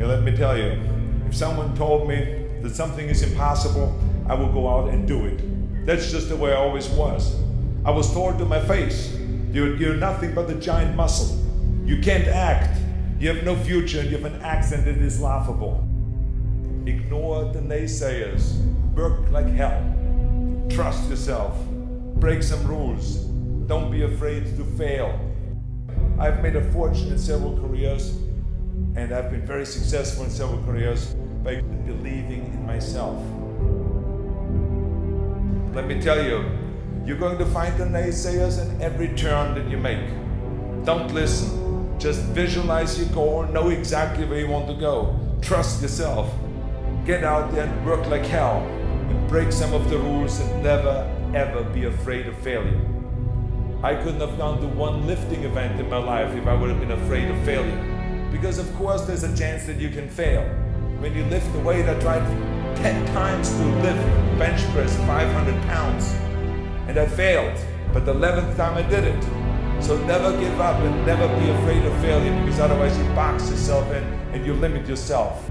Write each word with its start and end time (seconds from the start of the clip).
And 0.00 0.08
let 0.08 0.22
me 0.22 0.34
tell 0.34 0.56
you, 0.56 0.80
if 1.28 1.34
someone 1.34 1.76
told 1.76 2.08
me 2.08 2.46
that 2.62 2.74
something 2.74 3.06
is 3.06 3.22
impossible, 3.22 4.00
I 4.26 4.32
would 4.34 4.54
go 4.54 4.66
out 4.66 4.88
and 4.88 5.06
do 5.06 5.26
it. 5.26 5.84
That's 5.84 6.10
just 6.10 6.30
the 6.30 6.36
way 6.36 6.52
I 6.52 6.56
always 6.56 6.88
was. 6.88 7.38
I 7.84 7.90
was 7.90 8.10
told 8.10 8.38
to 8.38 8.46
my 8.46 8.60
face, 8.60 9.14
you're, 9.52 9.76
you're 9.76 9.96
nothing 9.96 10.34
but 10.34 10.48
a 10.48 10.54
giant 10.54 10.96
muscle. 10.96 11.38
You 11.84 12.00
can't 12.00 12.26
act. 12.28 12.80
You 13.18 13.28
have 13.28 13.44
no 13.44 13.54
future 13.54 14.00
and 14.00 14.10
you 14.10 14.16
have 14.16 14.24
an 14.24 14.40
accent 14.40 14.86
that 14.86 14.96
is 14.96 15.20
laughable. 15.20 15.86
Ignore 16.86 17.52
the 17.52 17.60
naysayers. 17.60 18.56
Work 18.94 19.30
like 19.30 19.48
hell. 19.48 19.84
Trust 20.70 21.10
yourself. 21.10 21.62
Break 22.16 22.42
some 22.42 22.66
rules. 22.66 23.16
Don't 23.66 23.90
be 23.90 24.04
afraid 24.04 24.46
to 24.56 24.64
fail. 24.78 25.20
I've 26.18 26.42
made 26.42 26.56
a 26.56 26.72
fortune 26.72 27.08
in 27.08 27.18
several 27.18 27.54
careers 27.58 28.16
and 28.96 29.12
I've 29.12 29.30
been 29.30 29.46
very 29.46 29.66
successful 29.66 30.24
in 30.24 30.30
several 30.30 30.62
careers 30.64 31.14
by 31.42 31.60
believing 31.60 32.46
in 32.46 32.66
myself. 32.66 33.18
Let 35.74 35.86
me 35.86 36.00
tell 36.00 36.22
you, 36.22 36.44
you're 37.04 37.18
going 37.18 37.38
to 37.38 37.46
find 37.46 37.76
the 37.78 37.84
naysayers 37.84 38.60
in 38.60 38.82
every 38.82 39.08
turn 39.14 39.54
that 39.54 39.70
you 39.70 39.78
make. 39.78 40.06
Don't 40.84 41.12
listen. 41.14 41.98
Just 41.98 42.22
visualize 42.34 42.98
your 42.98 43.08
goal, 43.08 43.44
know 43.44 43.68
exactly 43.68 44.24
where 44.24 44.40
you 44.40 44.48
want 44.48 44.66
to 44.68 44.74
go. 44.74 45.18
Trust 45.42 45.82
yourself. 45.82 46.32
Get 47.04 47.24
out 47.24 47.52
there 47.52 47.66
and 47.66 47.86
work 47.86 48.06
like 48.06 48.22
hell 48.22 48.58
and 49.08 49.28
break 49.28 49.52
some 49.52 49.72
of 49.74 49.88
the 49.90 49.98
rules 49.98 50.40
and 50.40 50.62
never 50.62 51.06
ever 51.34 51.62
be 51.64 51.84
afraid 51.84 52.26
of 52.26 52.36
failure. 52.38 52.80
I 53.82 53.94
couldn't 53.94 54.20
have 54.20 54.36
gone 54.36 54.60
to 54.60 54.66
one 54.66 55.06
lifting 55.06 55.44
event 55.44 55.80
in 55.80 55.88
my 55.88 55.96
life 55.96 56.34
if 56.36 56.46
I 56.46 56.54
would 56.54 56.70
have 56.70 56.80
been 56.80 56.90
afraid 56.90 57.30
of 57.30 57.38
failure. 57.44 57.89
Because 58.30 58.58
of 58.58 58.72
course 58.76 59.02
there's 59.02 59.24
a 59.24 59.36
chance 59.36 59.66
that 59.66 59.76
you 59.76 59.90
can 59.90 60.08
fail. 60.08 60.42
When 61.00 61.14
you 61.14 61.24
lift 61.24 61.52
the 61.52 61.60
weight, 61.60 61.88
I 61.88 61.98
tried 62.00 62.24
10 62.76 63.06
times 63.08 63.50
to 63.50 63.64
lift 63.82 64.38
bench 64.38 64.60
press 64.72 64.96
500 64.98 65.62
pounds 65.62 66.12
and 66.88 66.98
I 66.98 67.06
failed. 67.06 67.58
But 67.92 68.06
the 68.06 68.14
11th 68.14 68.56
time 68.56 68.76
I 68.76 68.82
did 68.82 69.04
it. 69.04 69.22
So 69.82 69.98
never 70.04 70.38
give 70.38 70.60
up 70.60 70.78
and 70.80 71.06
never 71.06 71.26
be 71.40 71.48
afraid 71.50 71.84
of 71.84 71.92
failure 72.00 72.38
because 72.40 72.60
otherwise 72.60 72.96
you 72.96 73.04
box 73.14 73.50
yourself 73.50 73.90
in 73.92 74.04
and 74.32 74.46
you 74.46 74.54
limit 74.54 74.86
yourself. 74.86 75.50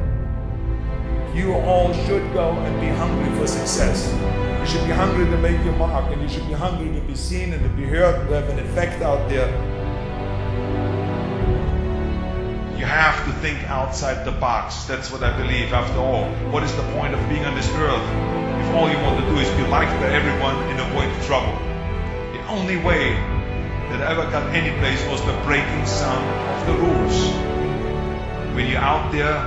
You 1.34 1.53
all 1.53 1.94
should 2.06 2.34
go 2.34 2.52
and 2.52 2.80
be 2.80 2.88
hungry 2.88 3.36
for 3.38 3.48
success. 3.48 4.14
You 4.62 4.66
should 4.66 4.88
be 4.88 4.94
hungry 4.94 5.25
to 5.25 5.38
make 5.38 5.64
your 5.66 5.75
mark 5.75 6.12
and 6.12 6.22
you 6.22 6.30
should 6.30 6.48
be 6.48 6.53
hungry 6.53 6.94
to 7.00 7.06
be 7.06 7.16
seen 7.16 7.53
and 7.53 7.62
to 7.64 7.70
be 7.70 7.84
heard 7.84 8.16
and 8.16 8.30
to 8.30 8.36
have 8.36 8.50
an 8.50 8.59
effect 8.59 9.02
out 9.02 9.30
there 9.30 9.48
have 12.90 13.23
to 13.26 13.32
think 13.40 13.64
outside 13.70 14.26
the 14.26 14.32
box. 14.32 14.86
That's 14.86 15.12
what 15.12 15.23
I 15.23 15.36
believe. 15.38 15.73
After 15.73 16.00
all, 16.00 16.26
what 16.52 16.64
is 16.64 16.76
the 16.76 16.84
point 16.94 17.14
of 17.14 17.30
being 17.30 17.46
on 17.46 17.56
this 17.56 17.70
earth 17.76 18.02
if 18.62 18.76
all 18.76 18.90
you 18.90 18.98
want 18.98 19.20
to 19.22 19.26
do 19.30 19.38
is 19.38 19.50
be 19.58 19.66
liked 19.68 19.92
by 20.02 20.09
everyone 20.09 20.56
and 20.70 20.80
avoid 20.80 21.09
trouble? 21.23 21.54
The 22.34 22.44
only 22.48 22.78
way 22.78 23.14
that 23.94 24.02
I 24.02 24.12
ever 24.12 24.26
got 24.31 24.56
any 24.56 24.76
place 24.80 25.02
was 25.08 25.22
by 25.22 25.38
breaking 25.46 25.86
some 25.86 26.23
of 26.23 26.66
the 26.66 26.73
rules. 26.73 27.18
When 28.56 28.66
you're 28.66 28.81
out 28.81 29.12
there 29.12 29.38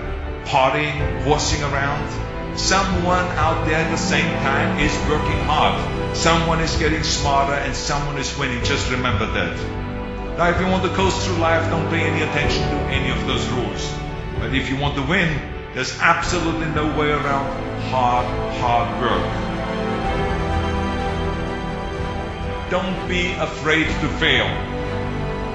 partying, 0.47 1.23
horsing 1.25 1.62
around, 1.62 2.59
someone 2.59 3.27
out 3.43 3.67
there 3.67 3.77
at 3.77 3.91
the 3.91 3.99
same 3.99 4.31
time 4.43 4.79
is 4.79 4.93
working 5.11 5.39
hard. 5.51 6.17
Someone 6.17 6.61
is 6.61 6.77
getting 6.77 7.03
smarter 7.03 7.55
and 7.55 7.75
someone 7.75 8.19
is 8.19 8.37
winning. 8.39 8.62
Just 8.65 8.91
remember 8.91 9.27
that. 9.27 9.92
Now, 10.43 10.51
if 10.51 10.59
you 10.59 10.67
want 10.67 10.83
to 10.83 10.89
coast 10.97 11.25
through 11.25 11.37
life, 11.37 11.71
don't 11.71 11.89
pay 11.89 12.01
any 12.01 12.21
attention 12.21 12.62
to 12.62 12.77
any 12.91 13.11
of 13.11 13.27
those 13.29 13.47
rules. 13.51 13.95
But 14.41 14.53
if 14.53 14.69
you 14.69 14.77
want 14.77 14.97
to 14.97 15.03
win, 15.03 15.31
there's 15.73 15.97
absolutely 16.01 16.67
no 16.67 16.99
way 16.99 17.12
around 17.12 17.47
hard, 17.93 18.27
hard 18.59 18.91
work. 19.01 19.23
Don't 22.72 23.09
be 23.09 23.31
afraid 23.34 23.87
to 23.87 24.09
fail. 24.19 24.47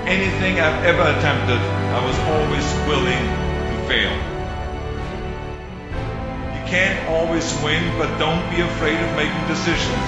Anything 0.08 0.62
I've 0.62 0.82
ever 0.86 1.02
attempted, 1.02 1.60
I 1.60 2.00
was 2.08 2.18
always 2.32 2.64
willing 2.88 3.26
to 3.68 3.76
fail. 3.92 4.16
You 6.56 6.64
can't 6.72 7.10
always 7.10 7.44
win, 7.62 7.84
but 7.98 8.08
don't 8.20 8.50
be 8.56 8.62
afraid 8.62 8.96
of 8.96 9.16
making 9.18 9.48
decisions. 9.50 10.08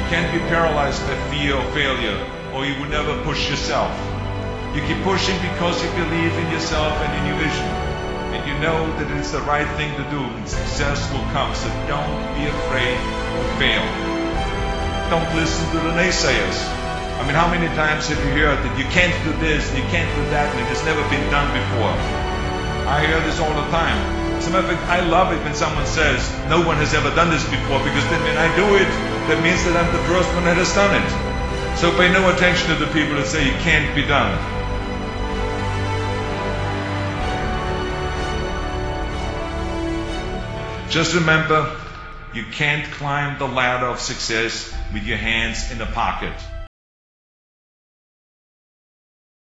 You 0.00 0.04
can't 0.08 0.32
be 0.32 0.38
paralyzed 0.48 1.02
by 1.06 1.14
fear 1.28 1.56
of 1.56 1.74
failure 1.74 2.16
or 2.54 2.64
you 2.64 2.80
will 2.80 2.88
never 2.88 3.20
push 3.24 3.50
yourself. 3.50 4.13
You 4.74 4.82
keep 4.90 4.98
pushing 5.06 5.38
because 5.54 5.78
you 5.78 5.90
believe 5.94 6.34
in 6.34 6.50
yourself 6.50 6.90
and 6.98 7.10
in 7.22 7.30
your 7.30 7.38
vision. 7.38 7.70
And 8.34 8.42
you 8.42 8.58
know 8.58 8.90
that 8.98 9.06
it's 9.14 9.30
the 9.30 9.38
right 9.46 9.70
thing 9.78 9.94
to 9.94 10.04
do 10.10 10.18
and 10.18 10.42
success 10.50 10.98
will 11.14 11.22
come. 11.30 11.54
So 11.54 11.70
don't 11.86 12.18
be 12.34 12.50
afraid 12.50 12.98
to 12.98 13.42
fail. 13.62 13.86
Don't 15.14 15.30
listen 15.38 15.62
to 15.70 15.78
the 15.78 15.94
naysayers. 15.94 16.58
I 17.14 17.22
mean, 17.22 17.38
how 17.38 17.46
many 17.46 17.70
times 17.78 18.10
have 18.10 18.18
you 18.26 18.34
heard 18.34 18.58
that 18.66 18.74
you 18.74 18.82
can't 18.90 19.14
do 19.22 19.30
this 19.38 19.62
and 19.70 19.78
you 19.78 19.86
can't 19.94 20.10
do 20.18 20.26
that 20.34 20.50
and 20.50 20.58
it 20.58 20.66
has 20.66 20.82
never 20.82 21.06
been 21.06 21.22
done 21.30 21.46
before? 21.54 21.94
I 22.90 23.06
hear 23.06 23.22
this 23.22 23.38
all 23.38 23.54
the 23.54 23.70
time. 23.70 23.94
As 24.34 24.50
a 24.50 24.50
matter 24.50 24.66
of 24.66 24.74
fact, 24.74 24.90
I 24.90 25.06
love 25.06 25.30
it 25.30 25.38
when 25.46 25.54
someone 25.54 25.86
says, 25.86 26.18
no 26.50 26.58
one 26.58 26.82
has 26.82 26.98
ever 26.98 27.14
done 27.14 27.30
this 27.30 27.46
before 27.46 27.78
because 27.86 28.02
then 28.10 28.18
when 28.26 28.34
I 28.34 28.50
do 28.58 28.66
it, 28.74 28.90
that 29.30 29.38
means 29.38 29.62
that 29.70 29.78
I'm 29.78 29.86
the 29.94 30.02
first 30.10 30.26
one 30.34 30.50
that 30.50 30.58
has 30.58 30.74
done 30.74 30.98
it. 30.98 31.06
So 31.78 31.94
pay 31.94 32.10
no 32.10 32.26
attention 32.34 32.74
to 32.74 32.76
the 32.82 32.90
people 32.90 33.14
that 33.22 33.30
say 33.30 33.46
it 33.46 33.58
can't 33.62 33.94
be 33.94 34.02
done. 34.02 34.34
Just 40.94 41.16
remember, 41.16 41.76
you 42.32 42.44
can't 42.52 42.88
climb 42.92 43.36
the 43.40 43.48
ladder 43.48 43.86
of 43.86 43.98
success 43.98 44.72
with 44.92 45.02
your 45.02 45.16
hands 45.16 45.72
in 45.72 45.78
the 45.78 45.86
pocket. 45.86 46.32